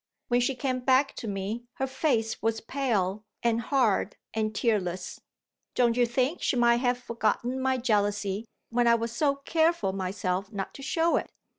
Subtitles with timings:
[0.29, 5.21] When she came back to me, her face was pale and hard and tearless.
[5.75, 10.51] Don't you think she might have forgotten my jealousy, when I was so careful myself
[10.51, 11.29] not to show it?